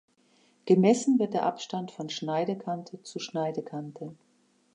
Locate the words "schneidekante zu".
2.09-3.19